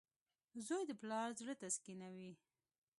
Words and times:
•زوی 0.65 0.83
د 0.89 0.91
پلار 1.01 1.29
زړۀ 1.39 1.53
تسکینوي. 1.61 2.31